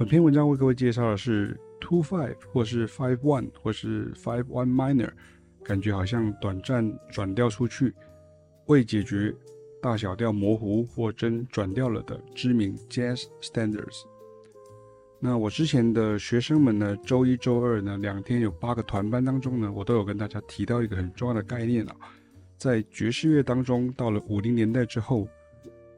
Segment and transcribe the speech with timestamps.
[0.00, 5.10] 本篇文章为各位介绍的是 two five 或是 five one 或是 five one minor，
[5.62, 7.94] 感觉好像短暂转调出去，
[8.64, 9.30] 未解决
[9.82, 14.04] 大小调模糊或真转调了的知名 jazz standards。
[15.18, 21.94] 那我之前的学生们呢，周一、周二呢，两天有八个团班当中呢，我都有跟大家提到一个很重要的概念啊，
[22.56, 25.28] 在爵士乐当中，到了五零年代之后，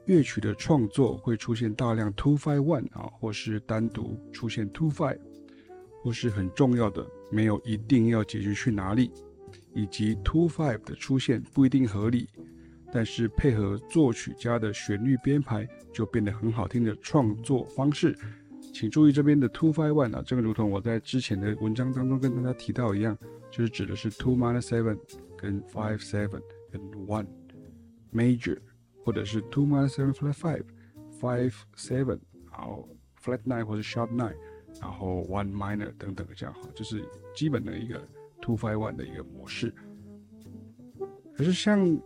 [0.07, 5.19] 乐曲的创作会出现大量 two five one 啊，或是单独出现 two five，
[6.03, 9.11] 或是很重要的没有一定要解决去哪里，
[9.75, 12.29] 以及 two five 的出现不一定合理，
[12.93, 18.17] 但是配合作曲家的旋律编排就变得很好听的创作方式。
[18.73, 23.17] 请注意这边的 two five one 啊，这个如同我在之前的文章当中跟大家提到一样，
[23.51, 24.99] 就是指的是 two minus seven
[25.37, 27.27] 跟 five seven 跟 one
[28.13, 28.59] major，
[29.05, 30.65] 或者是 two minus seven flat five
[31.21, 32.19] five seven，
[32.51, 32.89] 然后
[33.23, 34.35] flat nine 或者 sharp nine，
[34.81, 38.01] 然后 one minor 等等这样哈，就是基本的一个
[38.41, 39.73] two five one 的一个模式。
[41.35, 42.01] 可是像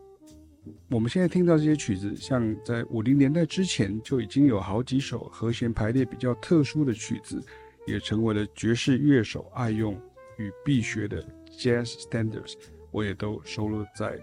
[0.91, 7.41] 我们现在听到这些曲子，像在五零年代之前就已经有好几首和弦排列比较特殊的曲子，
[7.87, 9.95] 也成为了爵士乐手爱用
[10.39, 12.55] 与必学的 jazz standards，
[12.91, 14.19] 我也都收录在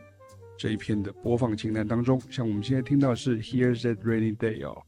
[0.64, 2.18] 这一篇的播放清单当中。
[2.30, 4.82] 像我们现在听到是 Here's That Rainy Day 哦，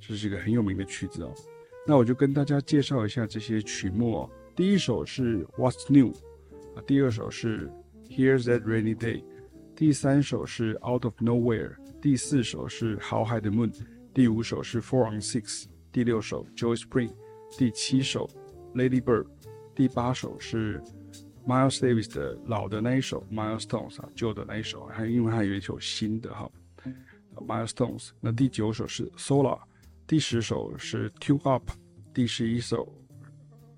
[0.00, 1.32] 这是一个很有名的曲子哦。
[1.86, 4.30] 那我就跟大家介绍一下这些曲目哦。
[4.56, 6.10] 第一首是 What's New
[6.74, 7.70] 啊，第二首是
[8.08, 9.22] Here's That Rainy Day。
[9.76, 13.72] 第三首是 Out of Nowhere，第四首是 How High the Moon，
[14.12, 17.12] 第五首是 Four on Six，第六首 Joy Spring，
[17.56, 18.28] 第七首
[18.74, 19.26] Lady Bird，
[19.72, 20.82] 第八首是
[21.46, 26.50] Miles Davis 的老的那一首 Milestones 啊，旧的那一首，还因为还有一首新的哈
[27.36, 28.10] Milestones。
[28.20, 29.60] 那第九首是 Solar，
[30.06, 31.70] 第十首是 Tune Up，
[32.12, 32.92] 第十一首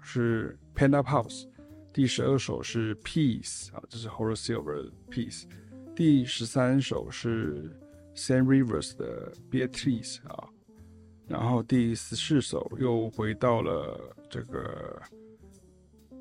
[0.00, 1.46] 是 Panda House，
[1.92, 5.44] 第十二首是 Peace 啊，这是 Horace Silver 的 Peace。
[5.94, 7.70] 第十三首是
[8.14, 10.48] Sam Rivers 的 Beatrice 啊，
[11.26, 15.02] 然后第十四首又回到了这个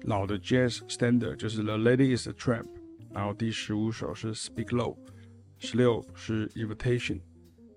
[0.03, 2.67] 老的 Jazz Standard，就是 The Lady Is a Tramp，
[3.13, 4.97] 然后第十五首是 Speak Low，
[5.59, 7.21] 十六是 Invitation，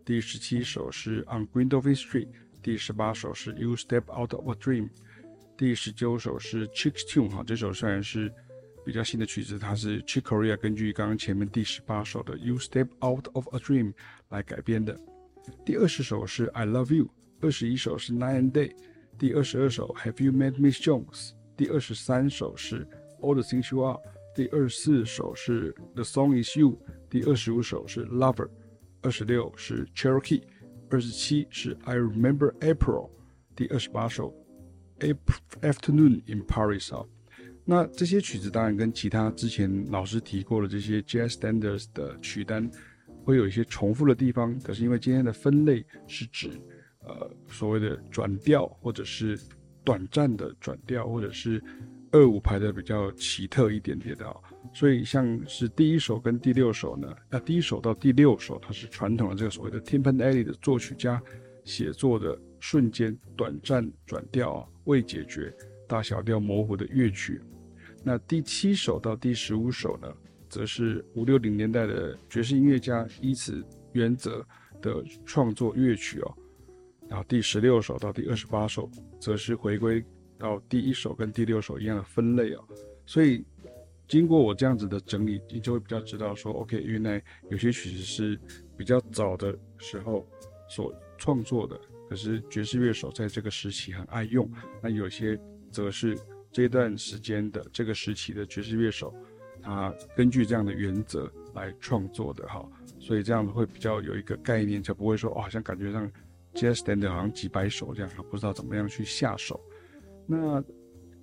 [0.04, 2.30] 第十七首是 On Grindlevan Street，
[2.62, 4.90] 第十八首是 You Step Out of a Dream，
[5.58, 8.32] 第十九首是 Chick Tune 哈，这首虽然是。
[8.86, 13.96] 比较新的曲子，它是 Chick Corea 根据刚刚前面第十八首的 You Step Out of a Dream
[14.30, 14.96] 来改编的。
[15.66, 17.10] 第二十首是 I Love You，
[17.42, 18.76] 二十一首是 Night and Day，
[19.18, 22.89] 第二十二首 Have You Met Miss Jones， 第二十三首是
[23.21, 24.01] All the Things You Are，
[24.35, 26.79] 第二十四首是 The Song Is You，
[27.11, 28.49] 第二十五首是 Lover，
[29.03, 30.43] 二十六是 Cherokee，
[30.89, 33.11] 二十七是 I Remember April，
[33.55, 34.35] 第二十八首
[35.01, 37.05] April Afternoon in Paris 啊。
[37.67, 42.71] 那这些曲子当然跟其他之前老师提过的这些 Jazz Standards 的曲单
[43.23, 46.49] 会有一些重复的地方，可是因为今天的分类是指
[47.01, 49.39] 呃所谓的转调或者是
[49.85, 51.63] 短暂的转调，或者是
[52.13, 54.37] 二五排的比较奇特一点点的，
[54.73, 61.23] 所以像是第一首跟第六首呢，那第一首到第六首它是传统的这个所谓的 Timpan Alley 的作曲家
[61.65, 65.55] 写作的瞬间短暂转调啊，未解决
[65.89, 67.41] 大小调模糊的乐曲。
[68.03, 70.09] 那第七首到第十五首呢，
[70.49, 74.45] 则是五六零年代的爵士音乐家依此原则
[74.83, 76.35] 的创作乐曲哦。
[77.11, 78.89] 然后第十六首到第二十八首，
[79.21, 80.03] 则是回归
[80.39, 82.65] 到第一首跟第六首一样的分类哦。
[83.05, 83.45] 所以
[84.09, 88.41] 经过我这样子的整理，你就会比较知道说，OK，原来有些曲子是
[88.77, 90.27] 比较早的时候
[90.69, 91.79] 所创作的，
[92.09, 94.51] 可是爵士乐手在这个时期很爱用。
[94.81, 95.39] 那有些
[95.71, 96.17] 则是。
[96.53, 99.15] 这段时间的这个时期的爵士乐手，
[99.63, 102.69] 他根据这样的原则来创作的哈，
[102.99, 106.11] 所以这样子会比较有一个概念，就不会说哦，好像感觉上
[106.55, 109.61] jsstand 好像几百首这样，不知道怎么样去下手。
[110.27, 110.63] 那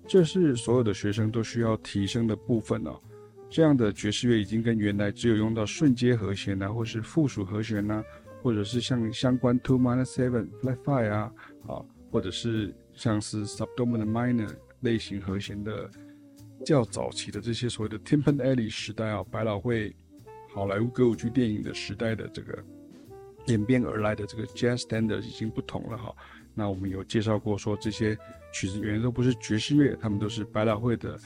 [0.06, 2.98] 这是所有的学生都需要提升的部分哦。
[3.50, 8.04] 这样的爵士乐已经跟原来只有用到瞬接和弦啊，或是附属和弦啊，
[8.42, 11.32] 或者是像相关 two minor seven flat five 啊，
[11.66, 14.54] 啊，或者是像是 subdominant minor。
[14.82, 15.90] 类型和弦的
[16.64, 19.92] 较早期的这些所谓的 Timpan Alley 时代啊，百老汇、
[20.54, 22.64] 好莱坞歌舞剧电影的时代的这个
[23.48, 26.14] 演变而来的这个 Jazz Standard 已经不同了哈。
[26.54, 28.16] 那我们有介绍过说，这些
[28.52, 31.18] 曲子原来都不是爵士乐，他们都是百老汇的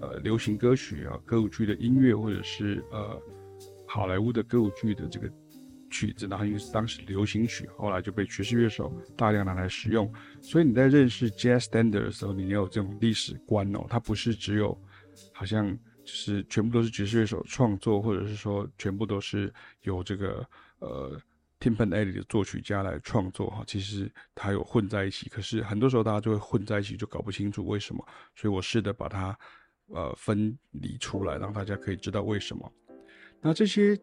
[0.00, 3.20] 呃流行歌曲啊，歌舞剧的音乐，或者是呃
[3.86, 5.28] 好莱坞的歌舞剧的这个
[5.90, 10.12] 曲子，然后因为是当时流行曲，后来就被爵士乐手大量拿来使用。
[10.40, 14.76] 所以你在认识 Jazz Standard 的时候，你要有这种历史观哦，它不是只有
[15.32, 19.52] 好像就是全部都是爵士乐手创作，或者是说全部都是
[19.82, 20.46] 由这个
[20.78, 21.20] 呃
[21.58, 25.28] Tin Pan Alley 的作曲家来创作哈，其实它有混在一起。
[25.28, 28.06] 可是很多时候大家就会混在一起，就搞不清楚为什么。
[28.34, 29.36] 所以我试着把它
[29.88, 32.70] 呃分离出来，让大家可以知道为什么。
[33.40, 33.98] 那这些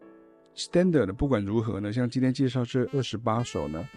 [0.55, 3.87] standard 不管如何呢，像今天介绍这二十八首呢，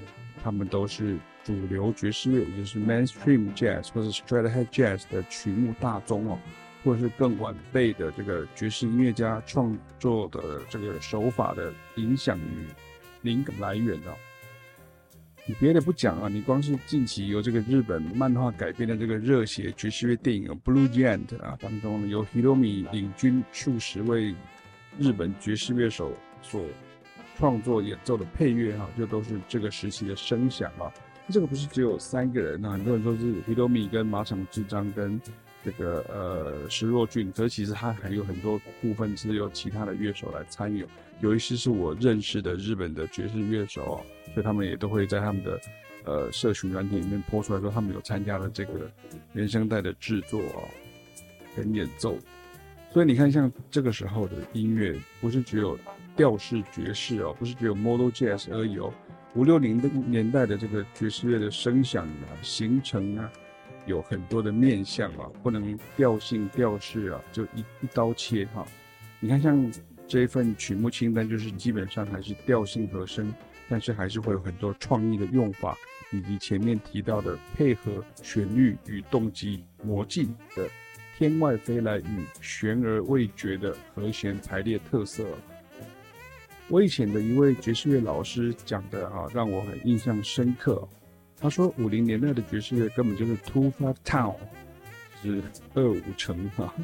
[0.42, 6.38] 他们都是主流爵士乐，也就是 mainstream jazz 或者 straight ahead jazz 的曲目大宗哦，
[6.84, 12.66] 或者是更晚辈的这个爵士音乐家创作的这个手法的影响与
[13.26, 14.16] 灵感来源的。
[15.44, 24.34] 你别的不讲啊，你光是近期由这个日本漫画改编的这个热血爵士乐电影《Blue Giant》啊当中，由 Hiromi 领军数十位。
[24.98, 26.64] 日本爵士乐手所
[27.36, 30.90] 创作演奏的配乐哈，就都是这个时期的声响啊。
[31.28, 35.20] 这个不是只有三个人啊，很多人说是 Hiromi 跟马场智章跟
[35.62, 40.86] 这个呃石若俊，可是其实他还有很多部分是由其他的乐手来参与。
[41.20, 43.96] 有一些是我认识的日本的爵士乐手啊，
[44.34, 45.60] 所以他们也都会在他们的
[46.04, 48.90] 呃社群软体里面 po 出来说，他们有参加了这个
[49.32, 50.60] 原声带的制作啊
[51.56, 52.16] 跟演奏。
[52.92, 55.78] 所以你看，像这个时候的音乐，不是只有
[56.16, 58.92] 调式爵士哦，不是只有 modal jazz 而已哦。
[59.34, 63.30] 五六零的年代的这个爵士乐的声响啊、形成啊，
[63.84, 68.66] 有很多的面向啊，不能调性调式啊，就一一刀切哈。
[69.20, 69.70] 你看，像
[70.08, 73.32] 这一份曲目清单，就是基本上还是调性和声，
[73.68, 75.76] 但是还是会有很多创意的用法，
[76.12, 80.68] 以及前面提到的配合旋律与动机魔镜的。
[81.18, 85.24] 天外飞来与悬而未决的和弦排列特色，
[86.68, 90.86] 我以前的一位爵士乐老师讲的啊，让我很印象深刻。
[91.40, 94.36] 他说，五零年代的爵士乐根本就是 two five town，
[95.22, 95.42] 是
[95.72, 96.74] 二五成哈。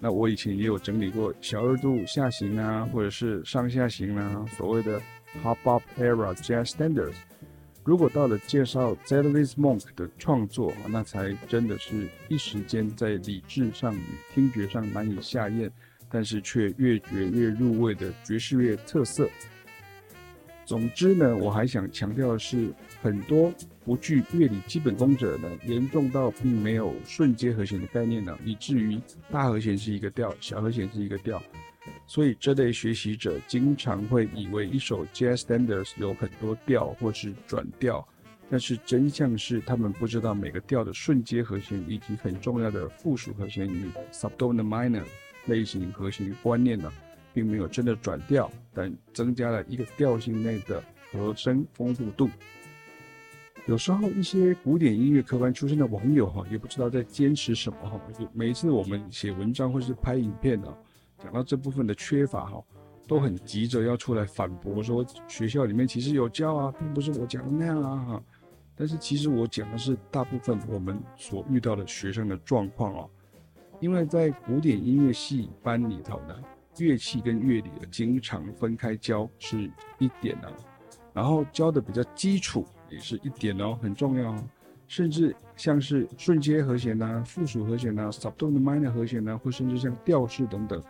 [0.00, 5.00] 那我以前也有整理过小二度下行啊，或者是上下行啊，所谓的
[5.42, 7.16] hard bop era jazz standards。
[7.84, 14.02] 如果到了介绍 ZELIS MOK 的创作，那才真的是一时间在理智上与
[14.34, 15.70] 听觉上难以下咽，
[16.10, 19.28] 但是却越觉越入味的爵士乐特色。
[20.64, 23.52] 总之呢，我还想强调的是，很多
[23.84, 28.98] 不具乐理基本功者呢，严重到并没有顺阶和弦的概念呢，以至于
[29.30, 31.42] 大和弦是一个调，小和弦是一个调。
[32.06, 38.06] 所以这类学习者经常会以为一首 Jazz Standards 有很多调或是转调，
[38.48, 45.04] 但是真相是他们不知道每个调的顺阶和弦以及很重要的附属和弦与 Subdominant Minor
[45.44, 46.90] 类型和弦观念呢，
[47.34, 50.82] 并没有真的转调，但增加了一个调性内的
[51.12, 52.30] 和声丰富度。
[53.66, 57.98] 有时候一些古典音乐科班出身的网友哈，也不知道在坚持什么哈，
[58.34, 60.68] 每一次我们写文章或是拍影片呢。
[61.18, 62.62] 讲到这部分的缺乏哈，
[63.08, 68.22] 都很急着要出来反驳说学校里面其实有教啊，并不是我讲的那样啊哈。
[68.76, 73.08] 但是其实我讲的是大部分我们所遇到的学生的状况啊，
[73.80, 76.36] 因为在古典音乐系班里头呢，
[76.76, 80.52] 乐器跟乐理经常分开教是一点啊，
[81.14, 84.44] 然后教的比较基础也是一点哦，很重要哦。
[84.86, 90.80] 甚至像是顺阶和弦呐、附属和弦呐、subdominant minor 和弦呐、啊，或甚至像调式等等，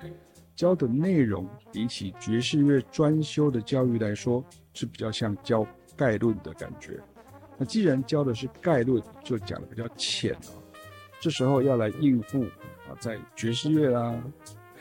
[0.56, 7.00] 教的内容比起爵士乐专修的教育来说，是比较像教概论的感觉。
[7.56, 10.62] 那既然教的是概论，就讲的比较浅了。
[11.20, 14.20] 这时候要来应付啊，在爵士乐啦、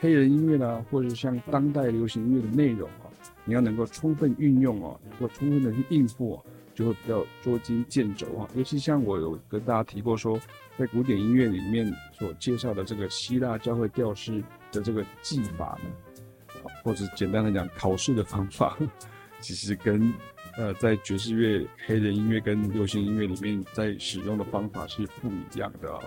[0.00, 3.06] 黑人音乐啦，或者像当代流行音乐的内容啊，
[3.44, 6.42] 你要能够充分运用啊，能够充分的去应付啊。
[6.74, 10.38] 就会比较捉襟见肘啊，尤其像我有跟大家提过说，
[10.76, 18.76] 在古典音乐里面所介绍的这个希腊教会调式的这个技法呢，或者简单的讲考试的方法，
[19.40, 20.12] 其实跟
[20.56, 26.00] 呃在爵士乐、黑人音乐跟流行音乐里面在使用的方法是不一样的啊，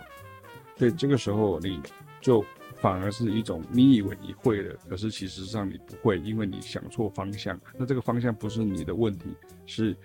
[0.75, 1.81] 所以这个时候你
[2.19, 2.43] 就
[2.75, 7.57] 反而是一种你以为你会了，可是其实上你不会，因为你想错方向。
[7.77, 9.29] 那这个方向不是你的问题，
[9.65, 9.95] 是。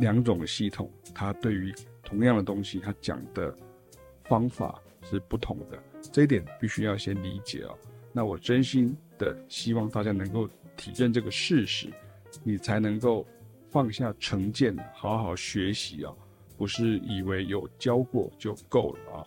[0.00, 3.54] 两种系统，它对于同样的东西，它讲的
[4.24, 5.78] 方法是不同的，
[6.10, 7.78] 这一点必须要先理解哦。
[8.12, 11.88] 那我真心的希望大家能够体认这个事实，
[12.42, 13.26] 你才能够
[13.70, 16.12] 放下成见，好好学习啊，
[16.56, 19.24] 不是以为有教过就够了啊。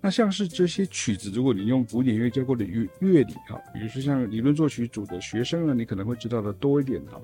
[0.00, 7.20] 那像是这些曲子，如果你用古典乐教过的乐乐理啊，比如说像理论作曲组的学生呢，你可能会知道的多一点哈。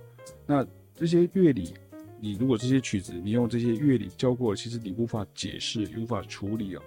[0.47, 1.75] 那这些乐理，
[2.21, 6.83] 你如果这些曲子你用这些乐理教过，其实你无法解释，也无法处理哦。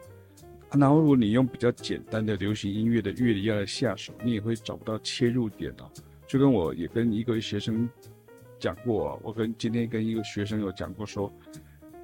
[0.78, 5.90] 然后如果你用比较简单的流行音乐的乐理要来下手，你也会找不到切入点哦。
[6.28, 7.90] 就跟我也跟一个学生
[8.60, 11.32] 讲过，我跟今天跟一个学生有讲过说。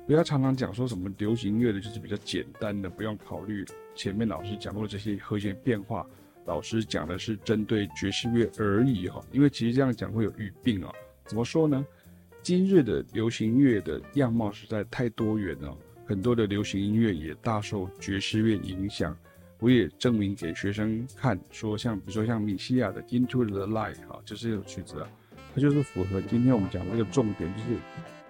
[0.06, 6.08] 不要常常讲说什么流行音乐的就是比较简单的，不用考虑前面老师讲过的这些和弦变化。
[6.46, 10.90] 老师讲的是针对爵士乐而已哈，因为其实这样讲会有语病啊。
[11.26, 11.86] 怎么说呢？
[12.48, 19.14] 今日的流行乐的样貌实在太多元了，很多的流行音乐也大受爵士乐影响。
[19.60, 25.10] 我也证明给学生看，说像比如说像米西亚的《Into the Light》哈，就是这首曲子啊，
[25.54, 27.78] 它就是符合今天我们讲的那个重点，就是。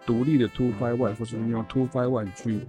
[0.03, 2.61] 独立的 two five one，或是用 two five one 去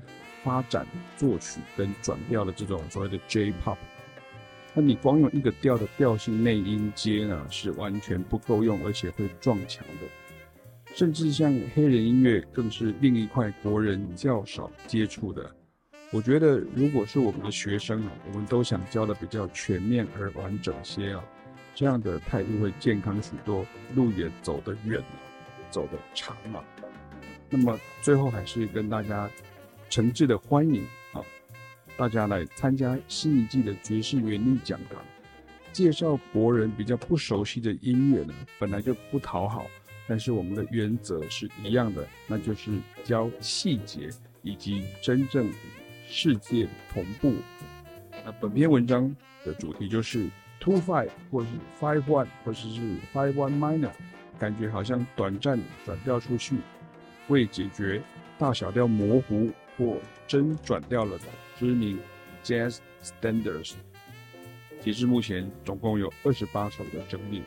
[0.44, 0.86] 发展
[1.16, 3.78] 作曲跟转调的这种所谓的 J pop，
[4.74, 10.17] 那你光用一个调的调性内音阶呢，是完全不够用，而且会撞墙的。
[10.98, 15.48] 甚至像黑人音乐，更是另一块国人较少接触的。
[16.10, 21.24] 我觉得，如果是我们的学生啊，我们都想教的比较全面而完整些啊，
[21.72, 23.64] 这样的态度会健康许多，
[23.94, 25.06] 路也走得远了，
[25.70, 26.64] 走得长了。
[27.48, 29.30] 那么最后还是跟大家
[29.88, 31.22] 诚挚的欢迎啊，
[31.96, 35.00] 大家来参加新一季的爵士原力讲堂。
[35.72, 39.64] 介绍国人比较不熟悉的音乐呢，本来就不讨好，
[40.08, 42.72] 但是我们的原则是一样的，那就是
[43.04, 44.08] 教细节
[44.42, 45.54] 以及真正与
[46.08, 47.34] 世界同步。
[48.24, 51.48] 那本篇文章的主题就是 two five 或是
[51.78, 52.68] five one 或者是
[53.12, 53.90] five one minor，
[54.38, 56.56] 感觉好像短暂转调出去。
[57.28, 58.02] 为解决
[58.38, 61.24] 大小调模糊或真转调了的
[61.58, 61.98] 知名
[62.42, 63.74] Jazz Standards，
[64.80, 67.42] 截至目前总共有二十八首的整理。